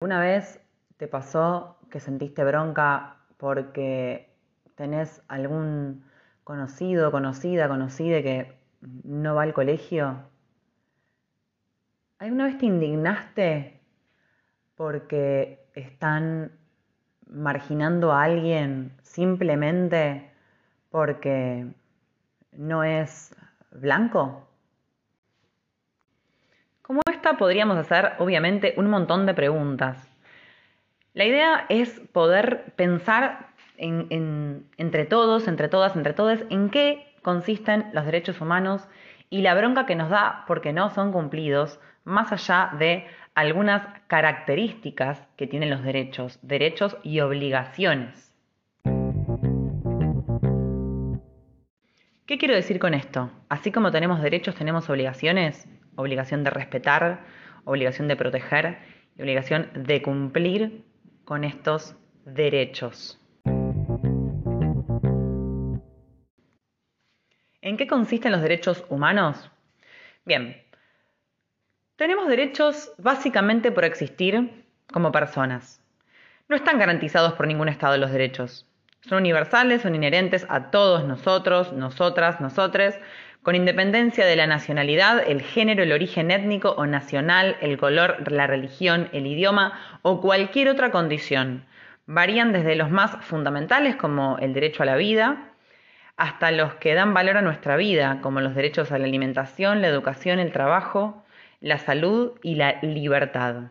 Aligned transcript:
¿Alguna 0.00 0.20
vez 0.20 0.60
te 0.96 1.08
pasó 1.08 1.76
que 1.90 1.98
sentiste 1.98 2.44
bronca 2.44 3.16
porque 3.36 4.32
tenés 4.76 5.24
algún 5.26 6.04
conocido, 6.44 7.10
conocida, 7.10 7.66
conocida 7.66 8.22
que 8.22 8.56
no 9.02 9.34
va 9.34 9.42
al 9.42 9.52
colegio? 9.54 10.22
¿Alguna 12.20 12.44
vez 12.44 12.58
te 12.58 12.66
indignaste 12.66 13.80
porque 14.76 15.66
están 15.74 16.52
marginando 17.26 18.12
a 18.12 18.22
alguien 18.22 18.92
simplemente 19.02 20.30
porque 20.90 21.66
no 22.52 22.84
es 22.84 23.34
blanco? 23.72 24.47
Como 26.88 27.02
esta 27.12 27.36
podríamos 27.36 27.76
hacer, 27.76 28.12
obviamente, 28.18 28.72
un 28.78 28.88
montón 28.88 29.26
de 29.26 29.34
preguntas. 29.34 30.10
La 31.12 31.26
idea 31.26 31.66
es 31.68 32.00
poder 32.12 32.72
pensar 32.76 33.48
entre 33.76 35.04
todos, 35.04 35.48
entre 35.48 35.68
todas, 35.68 35.96
entre 35.96 36.14
todos, 36.14 36.46
en 36.48 36.70
qué 36.70 37.12
consisten 37.20 37.90
los 37.92 38.06
derechos 38.06 38.40
humanos 38.40 38.88
y 39.28 39.42
la 39.42 39.54
bronca 39.54 39.84
que 39.84 39.96
nos 39.96 40.08
da 40.08 40.44
porque 40.46 40.72
no 40.72 40.88
son 40.88 41.12
cumplidos, 41.12 41.78
más 42.04 42.32
allá 42.32 42.70
de 42.78 43.06
algunas 43.34 43.82
características 44.06 45.28
que 45.36 45.46
tienen 45.46 45.68
los 45.68 45.82
derechos, 45.82 46.38
derechos 46.40 46.96
y 47.02 47.20
obligaciones. 47.20 48.34
¿Qué 52.24 52.38
quiero 52.38 52.54
decir 52.54 52.78
con 52.78 52.94
esto? 52.94 53.30
Así 53.50 53.72
como 53.72 53.90
tenemos 53.90 54.22
derechos, 54.22 54.54
tenemos 54.54 54.88
obligaciones 54.88 55.68
obligación 55.98 56.44
de 56.44 56.50
respetar, 56.50 57.24
obligación 57.64 58.08
de 58.08 58.16
proteger 58.16 58.78
y 59.16 59.22
obligación 59.22 59.68
de 59.74 60.00
cumplir 60.00 60.84
con 61.24 61.44
estos 61.44 61.96
derechos. 62.24 63.20
¿En 67.60 67.76
qué 67.76 67.86
consisten 67.86 68.32
los 68.32 68.40
derechos 68.40 68.84
humanos? 68.88 69.50
Bien, 70.24 70.62
tenemos 71.96 72.28
derechos 72.28 72.92
básicamente 72.96 73.72
por 73.72 73.84
existir 73.84 74.64
como 74.92 75.10
personas. 75.10 75.82
No 76.48 76.54
están 76.54 76.78
garantizados 76.78 77.34
por 77.34 77.46
ningún 77.48 77.68
Estado 77.68 77.98
los 77.98 78.12
derechos. 78.12 78.66
Son 79.00 79.18
universales, 79.18 79.82
son 79.82 79.94
inherentes 79.94 80.46
a 80.48 80.70
todos 80.70 81.04
nosotros, 81.04 81.72
nosotras, 81.72 82.40
nosotres, 82.40 82.98
con 83.48 83.54
independencia 83.54 84.26
de 84.26 84.36
la 84.36 84.46
nacionalidad, 84.46 85.26
el 85.26 85.40
género, 85.40 85.82
el 85.82 85.92
origen 85.92 86.30
étnico 86.30 86.72
o 86.72 86.84
nacional, 86.84 87.56
el 87.62 87.78
color, 87.78 88.30
la 88.30 88.46
religión, 88.46 89.08
el 89.14 89.26
idioma 89.26 89.72
o 90.02 90.20
cualquier 90.20 90.68
otra 90.68 90.90
condición. 90.90 91.64
Varían 92.04 92.52
desde 92.52 92.76
los 92.76 92.90
más 92.90 93.24
fundamentales 93.24 93.96
como 93.96 94.36
el 94.36 94.52
derecho 94.52 94.82
a 94.82 94.86
la 94.86 94.96
vida, 94.96 95.48
hasta 96.18 96.50
los 96.50 96.74
que 96.74 96.92
dan 96.92 97.14
valor 97.14 97.38
a 97.38 97.40
nuestra 97.40 97.78
vida, 97.78 98.18
como 98.20 98.42
los 98.42 98.54
derechos 98.54 98.92
a 98.92 98.98
la 98.98 99.06
alimentación, 99.06 99.80
la 99.80 99.88
educación, 99.88 100.40
el 100.40 100.52
trabajo, 100.52 101.24
la 101.62 101.78
salud 101.78 102.32
y 102.42 102.56
la 102.56 102.78
libertad. 102.82 103.70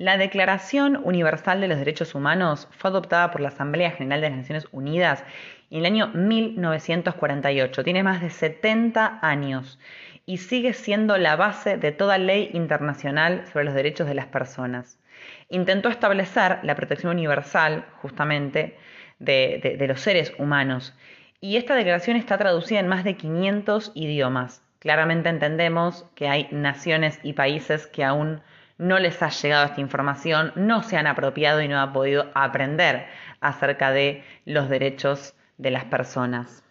La 0.00 0.16
Declaración 0.16 0.98
Universal 1.04 1.60
de 1.60 1.68
los 1.68 1.78
Derechos 1.78 2.14
Humanos 2.14 2.68
fue 2.70 2.88
adoptada 2.88 3.30
por 3.30 3.42
la 3.42 3.48
Asamblea 3.48 3.90
General 3.90 4.22
de 4.22 4.30
las 4.30 4.38
Naciones 4.38 4.66
Unidas 4.72 5.22
en 5.70 5.80
el 5.80 5.84
año 5.84 6.08
1948. 6.14 7.84
Tiene 7.84 8.02
más 8.02 8.22
de 8.22 8.30
70 8.30 9.18
años 9.20 9.78
y 10.24 10.38
sigue 10.38 10.72
siendo 10.72 11.18
la 11.18 11.36
base 11.36 11.76
de 11.76 11.92
toda 11.92 12.16
ley 12.16 12.48
internacional 12.54 13.44
sobre 13.52 13.66
los 13.66 13.74
derechos 13.74 14.06
de 14.06 14.14
las 14.14 14.24
personas. 14.24 14.98
Intentó 15.50 15.90
establecer 15.90 16.60
la 16.62 16.76
protección 16.76 17.12
universal, 17.12 17.84
justamente, 18.00 18.78
de, 19.18 19.76
de 19.78 19.86
los 19.86 20.00
seres 20.00 20.32
humanos. 20.38 20.96
Y 21.42 21.58
esta 21.58 21.74
declaración 21.74 22.16
está 22.16 22.38
traducida 22.38 22.80
en 22.80 22.88
más 22.88 23.04
de 23.04 23.18
500 23.18 23.92
idiomas. 23.94 24.62
Claramente 24.78 25.28
entendemos 25.28 26.06
que 26.14 26.26
hay 26.26 26.48
naciones 26.52 27.20
y 27.22 27.34
países 27.34 27.86
que 27.86 28.02
aún 28.02 28.40
no 28.80 28.98
les 28.98 29.22
ha 29.22 29.28
llegado 29.28 29.66
esta 29.66 29.80
información, 29.80 30.52
no 30.56 30.82
se 30.82 30.96
han 30.96 31.06
apropiado 31.06 31.60
y 31.60 31.68
no 31.68 31.78
han 31.78 31.92
podido 31.92 32.30
aprender 32.34 33.06
acerca 33.40 33.92
de 33.92 34.24
los 34.46 34.70
derechos 34.70 35.34
de 35.58 35.70
las 35.70 35.84
personas. 35.84 36.64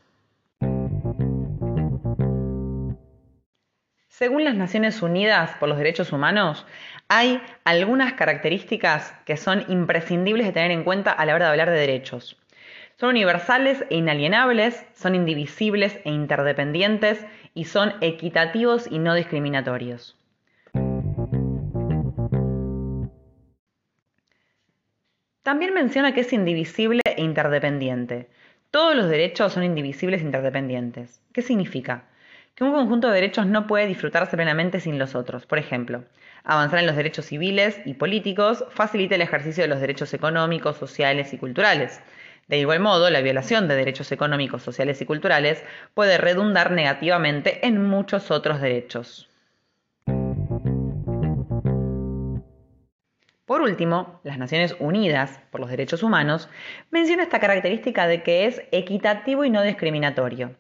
Según 4.08 4.44
las 4.44 4.56
Naciones 4.56 5.02
Unidas 5.02 5.52
por 5.59 5.70
los 5.70 5.78
Derechos 5.78 6.12
Humanos, 6.12 6.66
hay 7.08 7.42
algunas 7.64 8.14
características 8.14 9.14
que 9.26 9.38
son 9.38 9.64
imprescindibles 9.70 10.47
de 10.47 10.52
tener 10.52 10.72
en 10.72 10.84
cuenta 10.84 11.12
a 11.12 11.26
la 11.26 11.36
hora 11.36 11.46
de 11.46 11.52
hablar 11.52 11.70
de 11.70 11.80
derechos. 11.80 12.38
Son 13.00 13.12
universales 13.12 13.86
e 13.90 13.96
inalienables, 13.96 14.86
son 14.94 15.16
indivisibles 15.16 16.00
e 16.03 16.09
interdependientes 16.09 17.26
y 17.53 17.66
son 17.66 17.94
equitativos 18.02 18.91
y 18.91 19.00
no 19.00 19.14
discriminatorios. 19.14 20.19
También 25.44 25.74
menciona 25.74 26.14
que 26.14 26.22
es 26.22 26.34
indivisible 26.34 27.02
e 27.06 27.22
interdependiente. 27.22 28.30
Todos 28.72 28.96
los 28.96 29.10
derechos 29.10 29.54
son 29.54 29.64
indivisibles 29.64 30.22
e 30.22 30.26
interdependientes. 30.26 31.22
¿Qué 31.34 31.42
significa? 31.42 32.04
Que 32.56 32.66
un 32.66 32.74
conjunto 32.74 33.08
de 33.08 33.16
derechos 33.16 33.48
no 33.48 33.66
puede 33.66 33.88
disfrutarse 33.88 34.36
plenamente 34.36 34.82
sin 34.82 35.00
los 35.00 35.16
otros. 35.16 35.46
Por 35.46 35.58
ejemplo, 35.58 36.04
avanzar 36.44 36.80
en 36.80 36.88
los 36.88 36.98
derechos 36.98 37.26
civiles 37.26 37.80
y 37.86 37.94
políticos 37.94 38.66
facilita 38.70 39.16
el 39.16 39.22
ejercicio 39.22 39.64
de 39.64 39.70
los 39.70 39.80
derechos 39.80 40.14
económicos, 40.14 40.76
sociales 40.78 41.34
y 41.34 41.38
culturales. 41.38 42.02
De 42.50 42.58
igual 42.58 42.82
modo, 42.82 43.10
la 43.10 43.22
violación 43.22 43.68
de 43.70 43.76
derechos 43.76 44.12
económicos, 44.12 44.62
sociales 44.62 45.02
y 45.02 45.06
culturales 45.06 45.64
puede 45.94 46.18
redundar 46.18 46.72
negativamente 46.72 47.66
en 47.66 47.82
muchos 47.82 48.30
otros 48.30 48.60
derechos. 48.60 49.30
Por 53.50 53.64
último, 53.64 54.20
las 54.24 54.38
Naciones 54.38 54.76
Unidas 54.78 55.42
por 55.50 55.60
los 55.60 55.72
Derechos 55.72 56.04
Humanos 56.04 56.48
menciona 56.92 57.24
esta 57.24 57.40
característica 57.40 58.06
de 58.06 58.22
que 58.22 58.46
es 58.46 58.62
equitativo 58.72 59.44
y 59.44 59.50
no 59.50 59.64
discriminatorio. 59.64 60.52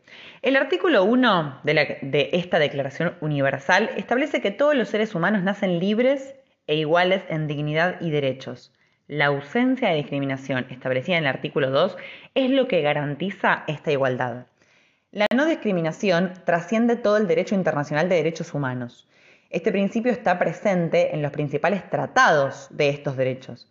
El 0.41 0.55
artículo 0.55 1.03
1 1.03 1.59
de, 1.61 1.99
de, 2.01 2.29
esta 2.33 2.57
Declaración 2.57 3.13
Universal 3.21 3.91
establece 3.95 4.41
que 4.41 4.49
todos 4.49 4.73
los 4.73 4.89
seres 4.89 5.13
humanos 5.13 5.43
nacen 5.43 5.77
libres 5.77 6.33
e 6.65 6.77
iguales 6.77 7.21
en 7.29 7.45
dignidad 7.45 8.01
y 8.01 8.09
derechos. 8.09 8.73
La 9.07 9.27
ausencia 9.27 9.89
de 9.89 9.97
discriminación 9.97 10.65
establecida 10.71 11.17
en 11.17 11.25
el 11.25 11.29
artículo 11.29 11.69
2 11.69 11.95
es 12.33 12.49
lo 12.49 12.67
que 12.67 12.81
garantiza 12.81 13.65
esta 13.67 13.91
igualdad. 13.91 14.47
La 15.11 15.27
no 15.35 15.45
discriminación 15.45 16.33
trasciende 16.43 16.95
todo 16.95 17.17
el 17.17 17.27
derecho 17.27 17.53
internacional 17.53 18.09
de 18.09 18.15
derechos 18.15 18.55
humanos. 18.55 19.07
Este 19.49 19.71
principio 19.71 20.11
está 20.11 20.37
presente 20.37 21.15
en 21.15 21.23
los 21.23 21.31
principales 21.31 21.89
tratados 21.89 22.67
de 22.69 22.89
estos 22.89 23.17
derechos. 23.17 23.67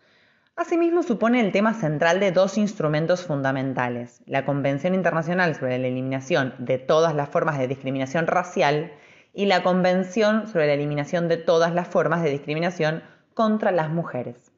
Asimismo, 0.57 1.05
supone 1.05 1.41
el 1.41 1.53
tema 1.53 1.73
central 1.73 2.19
de 2.19 2.33
dos 2.33 2.59
instrumentos 2.59 3.25
fundamentales, 3.25 4.21
la 4.27 4.45
Convención 4.45 4.93
Internacional 4.93 5.55
sobre 5.55 5.79
la 5.79 5.87
Eliminación 5.87 6.53
de 6.59 6.79
todas 6.79 7.15
las 7.15 7.29
formas 7.29 7.59
de 7.59 7.69
discriminación 7.69 8.27
racial 8.27 8.93
y 9.33 9.47
la 9.47 9.63
Convención 9.63 10.49
sobre 10.49 10.67
la 10.67 10.73
Eliminación 10.73 11.29
de 11.29 11.37
todas 11.37 11.73
las 11.73 11.87
formas 11.87 12.25
de 12.25 12.31
discriminación 12.31 13.05
contra 13.35 13.71
las 13.71 13.89
mujeres. 13.89 14.51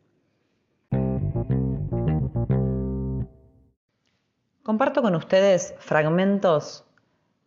Comparto 4.63 5.03
con 5.03 5.15
ustedes 5.15 5.75
fragmentos 5.81 6.87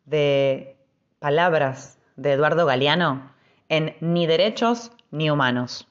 de 0.06 0.78
palabras 1.18 1.98
de 2.18 2.34
Eduardo 2.34 2.68
Galeano 2.68 3.33
en 3.74 3.96
ni 4.02 4.28
derechos 4.28 4.92
ni 5.10 5.32
humanos. 5.32 5.88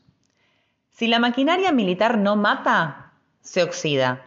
Si 0.91 1.09
la 1.09 1.19
maquinaria 1.19 1.73
militar 1.73 2.17
no 2.17 2.37
mata, 2.37 3.13
se 3.41 3.65
oxida. 3.65 4.25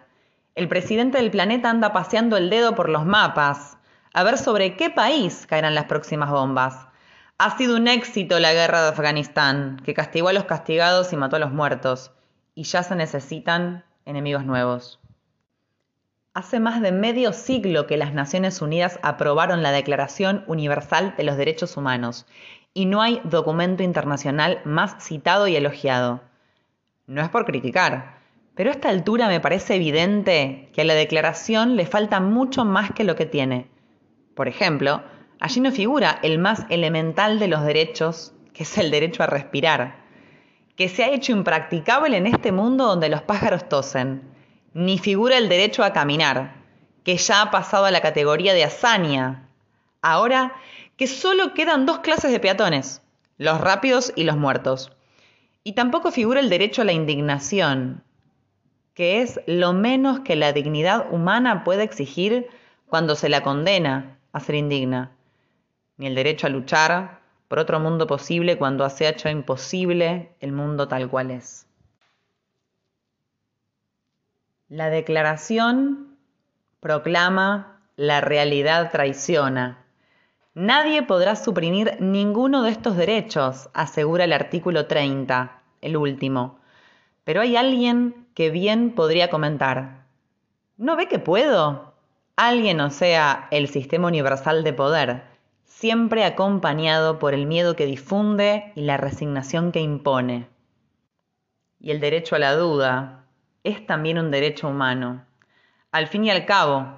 El 0.56 0.68
presidente 0.68 1.20
del 1.20 1.32
planeta 1.32 1.70
anda 1.70 1.94
paseando 1.94 2.36
el 2.36 2.50
dedo 2.50 2.76
por 2.76 2.90
los 2.90 3.06
mapas, 3.06 3.78
a 4.14 4.24
ver 4.24 4.38
sobre 4.38 4.76
qué 4.76 4.90
país 4.90 5.46
caerán 5.48 5.74
las 5.74 5.86
próximas 5.86 6.32
bombas. 6.32 6.88
Ha 7.38 7.58
sido 7.58 7.78
un 7.78 7.88
éxito 7.88 8.40
la 8.40 8.54
guerra 8.54 8.82
de 8.82 8.90
Afganistán, 8.90 9.82
que 9.86 9.94
castigó 9.94 10.28
a 10.28 10.34
los 10.34 10.44
castigados 10.44 11.14
y 11.14 11.16
mató 11.16 11.38
a 11.38 11.40
los 11.40 11.54
muertos, 11.54 12.12
y 12.56 12.64
ya 12.64 12.84
se 12.84 12.96
necesitan 12.96 13.86
enemigos 14.06 14.44
nuevos. 14.44 15.00
Hace 16.34 16.60
más 16.60 16.82
de 16.82 16.92
medio 16.92 17.32
siglo 17.32 17.88
que 17.88 17.96
las 17.96 18.14
Naciones 18.14 18.62
Unidas 18.62 19.00
aprobaron 19.02 19.64
la 19.64 19.72
Declaración 19.72 20.44
Universal 20.48 21.14
de 21.16 21.24
los 21.24 21.38
Derechos 21.38 21.78
Humanos 21.78 22.26
y 22.76 22.86
no 22.86 23.02
hay 23.02 23.20
documento 23.24 23.82
internacional 23.82 24.62
más 24.66 25.04
citado 25.04 25.48
y 25.48 25.56
elogiado. 25.56 26.22
No 27.08 27.24
es 27.24 27.30
por 27.30 27.46
criticar, 27.46 28.20
pero 28.54 28.70
a 28.70 28.74
esta 28.74 28.90
altura 28.90 29.28
me 29.28 29.40
parece 29.40 29.78
evidente 29.78 30.70
que 30.74 30.82
a 30.82 30.86
la 30.86 30.94
declaración 30.94 31.76
le 31.76 31.88
falta 31.88 32.20
mucho 32.20 32.64
más 32.66 32.92
que 32.92 33.04
lo 33.04 33.16
que 33.16 33.26
tiene. 33.26 33.68
Por 34.36 34.48
ejemplo, 34.48 35.02
Allí 35.40 35.60
no 35.60 35.72
figura 35.72 36.20
el 36.24 36.40
más 36.40 36.66
elemental 36.70 37.40
de 37.40 37.48
los 37.48 37.64
derechos, 37.64 38.34
que 38.54 38.64
es 38.64 38.78
el 38.78 38.90
derecho 38.90 39.24
a 39.24 39.28
respirar, 39.28 39.98
que 40.76 40.90
se 40.90 41.04
ha 41.04 41.10
hecho 41.10 41.34
impracticable 41.34 42.18
en 42.18 42.28
este 42.28 42.52
mundo 42.52 42.86
donde 42.86 43.10
los 43.10 43.22
pájaros 43.22 43.68
tosen. 43.68 44.24
Ni 44.74 44.98
figura 44.98 45.38
el 45.38 45.50
derecho 45.50 45.84
a 45.84 45.94
caminar, 45.94 46.56
que 47.04 47.18
ya 47.18 47.42
ha 47.42 47.52
pasado 47.52 47.86
a 47.86 47.92
la 47.92 48.02
categoría 48.02 48.54
de 48.54 48.64
hazaña. 48.64 49.45
Ahora 50.08 50.54
que 50.98 51.08
solo 51.08 51.56
quedan 51.56 51.88
dos 51.88 51.98
clases 51.98 52.32
de 52.32 52.40
peatones, 52.40 53.02
los 53.40 53.60
rápidos 53.60 54.14
y 54.16 54.24
los 54.24 54.38
muertos. 54.38 54.92
Y 55.64 55.74
tampoco 55.74 56.12
figura 56.12 56.40
el 56.40 56.48
derecho 56.48 56.84
a 56.84 56.86
la 56.86 56.92
indignación, 56.92 58.04
que 58.94 59.24
es 59.24 59.40
lo 59.48 59.74
menos 59.74 60.20
que 60.20 60.36
la 60.36 60.54
dignidad 60.54 61.12
humana 61.12 61.64
puede 61.64 61.82
exigir 61.82 62.48
cuando 62.86 63.16
se 63.16 63.30
la 63.30 63.42
condena 63.42 64.20
a 64.32 64.40
ser 64.42 64.54
indigna, 64.54 65.10
ni 65.98 66.06
el 66.06 66.14
derecho 66.14 66.46
a 66.46 66.52
luchar 66.52 67.22
por 67.48 67.58
otro 67.58 67.80
mundo 67.80 68.06
posible 68.06 68.60
cuando 68.60 68.88
se 68.92 69.08
ha 69.08 69.10
hecho 69.10 69.28
imposible 69.28 70.30
el 70.40 70.52
mundo 70.52 70.88
tal 70.88 71.10
cual 71.10 71.32
es. 71.32 71.66
La 74.70 74.92
declaración 74.92 76.16
proclama 76.80 77.82
la 77.96 78.22
realidad 78.22 78.92
traiciona. 78.92 79.82
Nadie 80.56 81.04
podrá 81.04 81.36
suprimir 81.36 81.98
ninguno 82.00 82.64
de 82.64 82.72
estos 82.72 82.96
derechos, 82.96 83.70
asegura 83.74 84.24
el 84.24 84.32
artículo 84.32 84.88
30, 84.88 85.62
el 85.82 85.98
último. 85.98 86.60
Pero 87.26 87.42
hay 87.42 87.58
alguien 87.58 88.26
que 88.34 88.52
bien 88.52 88.92
podría 88.92 89.30
comentar. 89.30 90.06
¿No 90.78 90.96
ve 90.96 91.10
que 91.10 91.20
puedo? 91.20 91.94
Alguien, 92.38 92.80
o 92.80 92.90
sea, 92.90 93.50
el 93.52 93.68
sistema 93.68 94.08
universal 94.08 94.64
de 94.64 94.72
poder, 94.72 95.24
siempre 95.66 96.24
acompañado 96.24 97.20
por 97.20 97.34
el 97.34 97.48
miedo 97.48 97.76
que 97.76 97.86
difunde 97.86 98.72
y 98.76 98.84
la 98.84 98.96
resignación 98.96 99.74
que 99.74 99.82
impone. 99.82 100.48
Y 101.82 101.92
el 101.92 102.00
derecho 102.00 102.38
a 102.38 102.40
la 102.40 102.56
duda 102.56 103.26
es 103.66 103.86
también 103.86 104.18
un 104.20 104.32
derecho 104.32 104.70
humano. 104.70 105.26
Al 105.92 106.08
fin 106.08 106.24
y 106.24 106.30
al 106.30 106.46
cabo, 106.46 106.98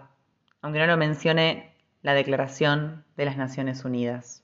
aunque 0.62 0.78
no 0.78 0.86
lo 0.86 0.98
mencione 0.98 1.74
la 2.02 2.14
Declaración 2.14 3.06
de 3.16 3.26
las 3.26 3.38
Naciones 3.38 3.84
Unidas. 3.86 4.44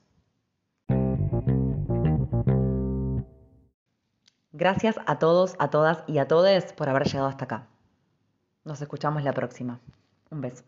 Gracias 4.52 5.00
a 5.06 5.18
todos, 5.18 5.56
a 5.58 5.70
todas 5.70 6.04
y 6.06 6.18
a 6.18 6.28
todes 6.28 6.72
por 6.72 6.88
haber 6.88 7.04
llegado 7.04 7.26
hasta 7.26 7.44
acá. 7.44 7.66
Nos 8.64 8.80
escuchamos 8.80 9.24
la 9.24 9.32
próxima. 9.32 9.80
Un 10.30 10.40
beso. 10.40 10.64